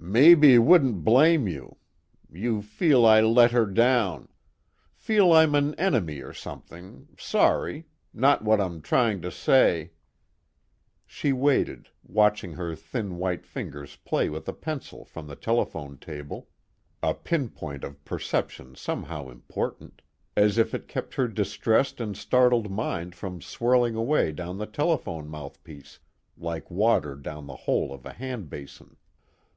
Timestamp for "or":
6.20-6.32